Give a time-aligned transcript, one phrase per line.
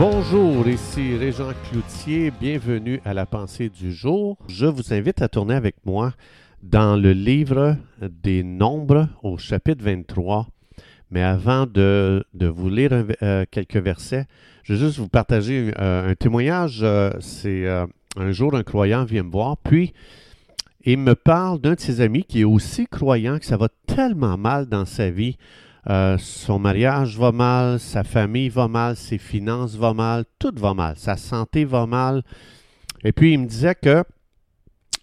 [0.00, 4.38] Bonjour, ici Régent Cloutier, bienvenue à la pensée du jour.
[4.48, 6.14] Je vous invite à tourner avec moi
[6.62, 10.46] dans le livre des Nombres au chapitre 23.
[11.10, 14.24] Mais avant de, vous lire euh, quelques versets,
[14.62, 16.80] je vais juste vous partager euh, un témoignage.
[16.82, 19.92] Euh, c'est un jour un croyant vient me voir, puis
[20.86, 24.38] il me parle d'un de ses amis qui est aussi croyant que ça va tellement
[24.38, 25.36] mal dans sa vie.
[25.88, 30.74] Euh, son mariage va mal, sa famille va mal, ses finances vont mal, tout va
[30.74, 32.22] mal, sa santé va mal.
[33.02, 34.04] Et puis il me disait que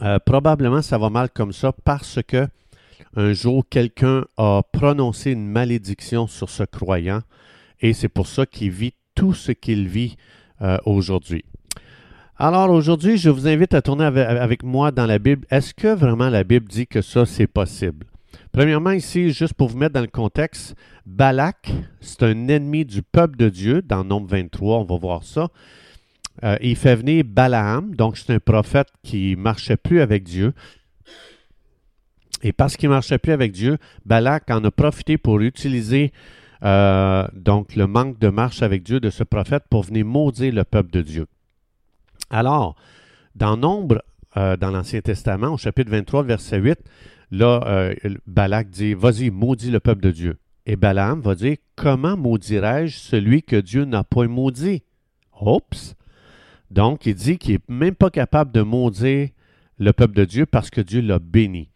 [0.00, 2.48] euh, probablement ça va mal comme ça parce que
[3.14, 7.20] un jour quelqu'un a prononcé une malédiction sur ce croyant
[7.80, 10.16] et c'est pour ça qu'il vit tout ce qu'il vit
[10.62, 11.44] euh, aujourd'hui.
[12.38, 15.46] Alors aujourd'hui, je vous invite à tourner avec, moi dans la Bible.
[15.50, 18.06] Est-ce que vraiment la Bible dit que ça, c'est possible?
[18.52, 23.38] Premièrement, ici, juste pour vous mettre dans le contexte, Balak, c'est un ennemi du peuple
[23.38, 23.80] de Dieu.
[23.80, 25.48] Dans Nombre 23, on va voir ça.
[26.44, 30.52] Euh, il fait venir Balaam, donc c'est un prophète qui marchait plus avec Dieu.
[32.42, 36.12] Et parce qu'il marchait plus avec Dieu, Balak en a profité pour utiliser
[36.62, 40.64] euh, donc le manque de marche avec Dieu de ce prophète pour venir maudire le
[40.64, 41.26] peuple de Dieu.
[42.28, 42.76] Alors,
[43.34, 44.02] dans Nombre,
[44.36, 46.78] euh, dans l'Ancien Testament, au chapitre 23, verset 8,
[47.32, 47.94] là, euh,
[48.26, 50.36] Balak dit Vas-y, maudis le peuple de Dieu.
[50.66, 54.84] Et Balaam va dire Comment maudirais-je celui que Dieu n'a pas maudit?
[55.40, 55.96] Oups
[56.70, 59.30] Donc, il dit qu'il n'est même pas capable de maudire
[59.78, 61.68] le peuple de Dieu parce que Dieu l'a béni.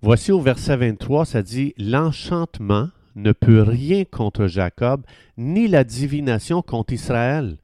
[0.00, 5.02] Voici au verset 23, ça dit L'enchantement ne peut rien contre Jacob,
[5.38, 7.56] ni la divination contre Israël.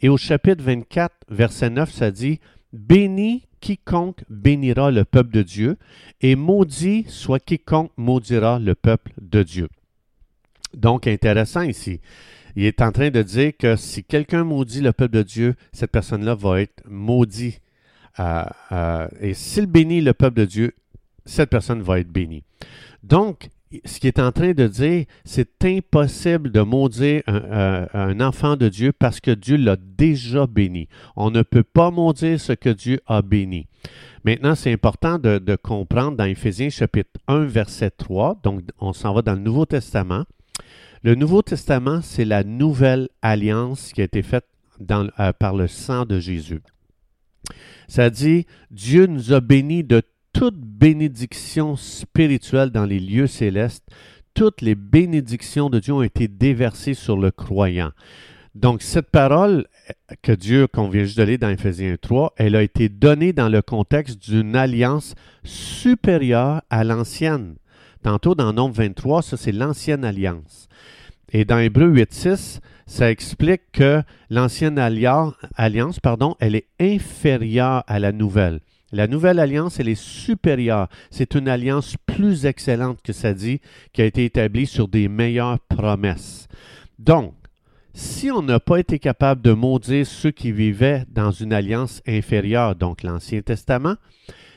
[0.00, 2.40] Et au chapitre 24, verset 9, ça dit
[2.72, 5.76] Béni quiconque bénira le peuple de Dieu,
[6.20, 9.68] et maudit soit quiconque maudira le peuple de Dieu.
[10.74, 12.00] Donc, intéressant ici.
[12.56, 15.92] Il est en train de dire que si quelqu'un maudit le peuple de Dieu, cette
[15.92, 17.60] personne-là va être maudite.
[18.18, 20.74] Euh, euh, et s'il bénit le peuple de Dieu,
[21.24, 22.42] cette personne va être bénie.
[23.02, 23.48] Donc,
[23.84, 28.92] ce qu'il est en train de dire, c'est impossible de maudire un, enfant de Dieu
[28.92, 30.88] parce que Dieu l'a déjà béni.
[31.16, 33.66] On ne peut pas maudire ce que Dieu a béni.
[34.24, 39.22] Maintenant, c'est important de, comprendre dans Éphésiens chapitre 1, verset 3, donc on s'en va
[39.22, 40.24] dans le Nouveau Testament.
[41.02, 44.46] Le Nouveau Testament, c'est la nouvelle alliance qui a été faite
[44.90, 46.60] euh, par le sang de Jésus.
[47.86, 50.02] Ça dit, Dieu nous a bénis de
[50.38, 53.82] toute bénédiction spirituelle dans les lieux célestes,
[54.34, 57.90] toutes les bénédictions de Dieu ont été déversées sur le croyant.
[58.54, 59.66] Donc, cette parole
[60.22, 63.48] que Dieu, qu'on vient juste de lire dans Ephésiens 3, elle a été donnée dans
[63.48, 67.56] le contexte d'une alliance supérieure à l'ancienne.
[68.04, 70.68] Tantôt, dans Nombre 23, ça, c'est l'ancienne alliance.
[71.32, 78.12] Et dans Hébreu 8.6, ça explique que l'ancienne alliance, pardon, elle est inférieure à la
[78.12, 78.60] nouvelle.
[78.90, 80.88] La nouvelle alliance, elle est supérieure.
[81.10, 83.60] C'est une alliance plus excellente que ça dit,
[83.92, 86.48] qui a été établie sur des meilleures promesses.
[86.98, 87.34] Donc,
[87.92, 92.76] si on n'a pas été capable de maudire ceux qui vivaient dans une alliance inférieure,
[92.76, 93.96] donc l'Ancien Testament,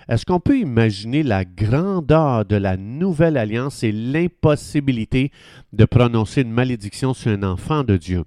[0.07, 5.31] est-ce qu'on peut imaginer la grandeur de la nouvelle alliance et l'impossibilité
[5.73, 8.23] de prononcer une malédiction sur un enfant de Dieu?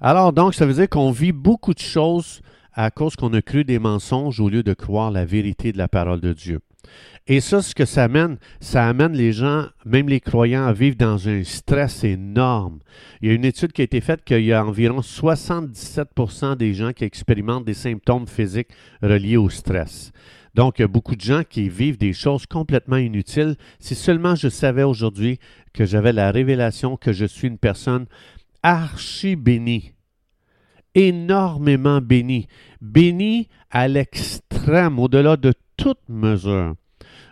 [0.00, 2.42] Alors donc, ça veut dire qu'on vit beaucoup de choses
[2.76, 5.88] à cause qu'on a cru des mensonges au lieu de croire la vérité de la
[5.88, 6.60] parole de Dieu.
[7.26, 10.96] Et ça, ce que ça amène, ça amène les gens, même les croyants, à vivre
[10.96, 12.78] dans un stress énorme.
[13.20, 16.74] Il y a une étude qui a été faite qu'il y a environ 77% des
[16.74, 18.70] gens qui expérimentent des symptômes physiques
[19.02, 20.12] reliés au stress.
[20.54, 23.56] Donc, il y a beaucoup de gens qui vivent des choses complètement inutiles.
[23.80, 25.38] Si seulement je savais aujourd'hui
[25.72, 28.06] que j'avais la révélation que je suis une personne
[28.62, 29.92] archi bénie,
[30.96, 32.48] énormément béni,
[32.80, 36.74] béni à l'extrême, au-delà de toute mesure.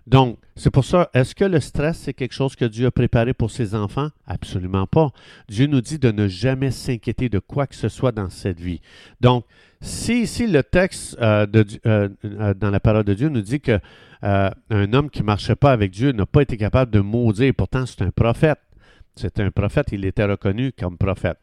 [0.07, 3.33] Donc, c'est pour ça, est-ce que le stress, c'est quelque chose que Dieu a préparé
[3.33, 4.11] pour ses enfants?
[4.27, 5.11] Absolument pas.
[5.49, 8.81] Dieu nous dit de ne jamais s'inquiéter de quoi que ce soit dans cette vie.
[9.21, 9.47] Donc,
[9.81, 11.47] si ici le texte euh,
[11.87, 13.81] euh, euh, dans la parole de Dieu nous dit que
[14.23, 17.85] un homme qui ne marchait pas avec Dieu n'a pas été capable de maudire, pourtant
[17.85, 18.59] c'est un prophète.
[19.17, 21.39] C'est un prophète, il était reconnu comme prophète.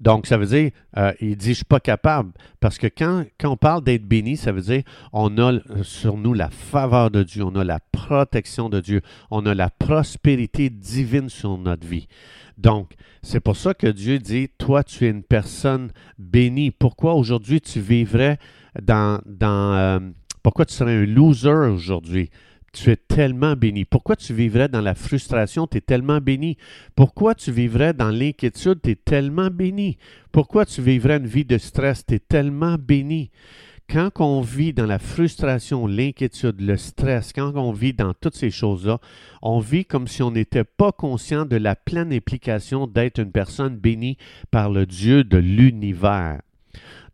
[0.00, 2.32] Donc, ça veut dire, euh, il dit, je suis pas capable.
[2.60, 4.82] Parce que quand, quand on parle d'être béni, ça veut dire,
[5.12, 9.44] on a sur nous la faveur de Dieu, on a la protection de Dieu, on
[9.46, 12.06] a la prospérité divine sur notre vie.
[12.58, 12.92] Donc,
[13.22, 16.70] c'est pour ça que Dieu dit, toi, tu es une personne bénie.
[16.70, 18.38] Pourquoi aujourd'hui tu vivrais
[18.80, 19.20] dans...
[19.26, 19.98] dans euh,
[20.42, 22.30] pourquoi tu serais un loser aujourd'hui?
[22.76, 23.84] Tu es tellement béni.
[23.84, 25.66] Pourquoi tu vivrais dans la frustration?
[25.66, 26.58] Tu es tellement béni.
[26.94, 28.80] Pourquoi tu vivrais dans l'inquiétude?
[28.82, 29.96] Tu es tellement béni.
[30.30, 32.04] Pourquoi tu vivrais une vie de stress?
[32.06, 33.30] Tu es tellement béni
[33.88, 38.50] quand on vit dans la frustration, l'inquiétude, le stress, quand on vit dans toutes ces
[38.50, 38.98] choses-là,
[39.42, 43.76] on vit comme si on n'était pas conscient de la pleine implication d'être une personne
[43.76, 44.18] bénie
[44.50, 46.40] par le Dieu de l'univers.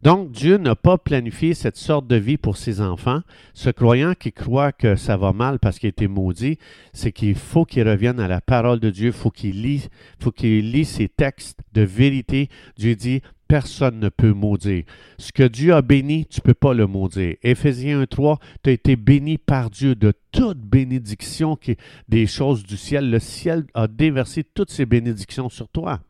[0.03, 3.21] Donc, Dieu n'a pas planifié cette sorte de vie pour ses enfants.
[3.55, 6.59] Ce croyant qui croit que ça va mal parce qu'il a été maudit,
[6.93, 9.89] c'est qu'il faut qu'il revienne à la parole de Dieu, faut qu'il lit,
[10.19, 12.49] faut qu'il lit ses textes de vérité.
[12.77, 14.83] Dieu dit, personne ne peut maudire.
[15.19, 17.37] Ce que Dieu a béni, tu ne peux pas le maudire.
[17.45, 21.57] Éphésiens 1.3, tu as été béni par Dieu de toute bénédiction
[22.09, 23.09] des choses du ciel.
[23.09, 26.01] Le ciel a déversé toutes ces bénédictions sur toi.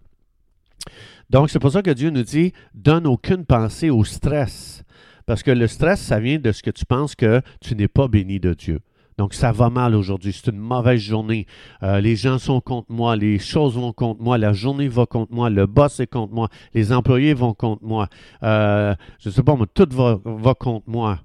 [1.31, 4.85] Donc, c'est pour ça que Dieu nous dit, donne aucune pensée au stress.
[5.27, 8.09] Parce que le stress, ça vient de ce que tu penses que tu n'es pas
[8.09, 8.81] béni de Dieu.
[9.19, 10.33] Donc, ça va mal aujourd'hui.
[10.33, 11.47] C'est une mauvaise journée.
[11.83, 13.15] Euh, les gens sont contre moi.
[13.17, 14.39] Les choses vont contre moi.
[14.39, 15.51] La journée va contre moi.
[15.51, 16.49] Le boss est contre moi.
[16.75, 18.09] Les employés vont contre moi.
[18.43, 21.21] Euh, je ne sais pas, mais tout va, va contre moi.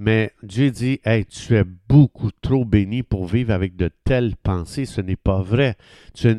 [0.00, 4.84] Mais Dieu dit, hey, tu es beaucoup trop béni pour vivre avec de telles pensées.
[4.84, 5.76] Ce n'est pas vrai.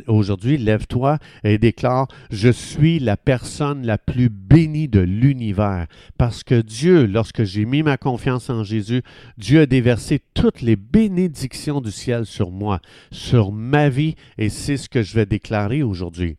[0.08, 5.88] Aujourd'hui, lève-toi et déclare, je suis la personne la plus bénie de l'univers.
[6.18, 9.02] Parce que Dieu, lorsque j'ai mis ma confiance en Jésus,
[9.38, 12.80] Dieu a déversé toutes les bénédictions du ciel sur moi,
[13.12, 16.38] sur ma vie, et c'est ce que je vais déclarer aujourd'hui.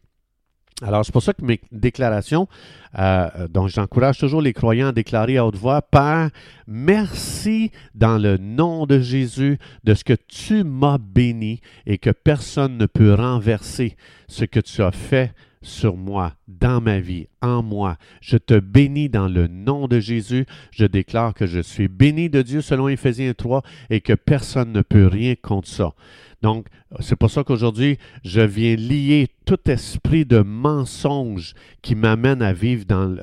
[0.82, 2.48] Alors, c'est pour ça que mes déclarations,
[2.98, 6.30] euh, donc j'encourage toujours les croyants à déclarer à haute voix, Père,
[6.66, 12.78] merci dans le nom de Jésus de ce que tu m'as béni et que personne
[12.78, 13.96] ne peut renverser
[14.26, 17.98] ce que tu as fait sur moi, dans ma vie, en moi.
[18.22, 20.46] Je te bénis dans le nom de Jésus.
[20.70, 24.80] Je déclare que je suis béni de Dieu selon Éphésiens 3 et que personne ne
[24.80, 25.92] peut rien contre ça.
[26.42, 26.66] Donc,
[27.00, 32.84] c'est pour ça qu'aujourd'hui, je viens lier tout esprit de mensonge qui m'amène à vivre
[32.86, 33.16] dans,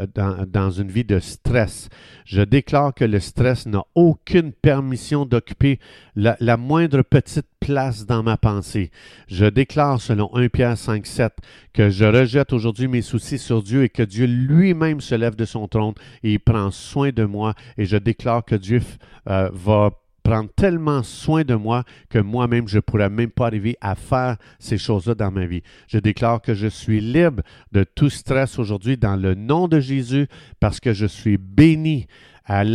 [0.47, 1.89] dans, une vie de stress.
[2.25, 5.79] Je déclare que le stress n'a aucune permission d'occuper
[6.15, 8.91] la, la, moindre petite place dans ma pensée.
[9.27, 11.33] Je déclare, selon 1 Pierre 5, 7,
[11.73, 15.45] que je rejette aujourd'hui mes soucis sur Dieu et que Dieu lui-même se lève de
[15.45, 17.55] son trône et il prend soin de moi.
[17.77, 18.81] Et je déclare que Dieu
[19.27, 19.91] euh, va
[20.27, 24.35] prendre tellement soin de moi que moi-même, je ne pourrais même pas arriver à faire
[24.59, 25.61] ces choses-là dans ma vie.
[25.87, 30.27] Je déclare que je suis libre de tout stress aujourd'hui dans le nom de Jésus
[30.59, 32.07] parce que je suis béni
[32.43, 32.65] à,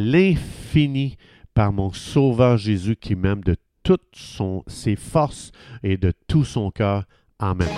[0.00, 1.18] l'infini
[1.54, 3.54] par mon Sauveur Jésus qui m'aime de
[3.84, 4.18] toutes
[4.66, 5.52] ses forces
[5.84, 7.04] et de tout son cœur.
[7.38, 7.68] Amen.